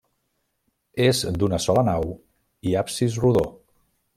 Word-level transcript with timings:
És 1.09 1.19
d'una 1.43 1.59
sola 1.67 1.83
nau 1.91 2.09
i 2.71 2.75
absis 2.85 3.21
rodó. 3.27 3.49